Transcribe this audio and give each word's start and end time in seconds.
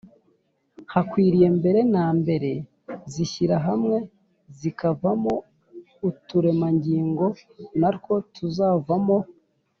hakwiriye 0.93 1.47
Mbere 1.59 1.79
na 1.93 2.05
mbere 2.19 2.51
zishyira 3.13 3.55
hamwe 3.67 3.97
zikavamo 4.57 5.35
uturemangingo 6.09 7.25
na 7.79 7.89
two 8.03 8.15
tukazavamo 8.35 9.17